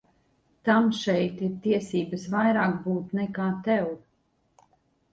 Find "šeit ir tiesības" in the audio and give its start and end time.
0.99-2.27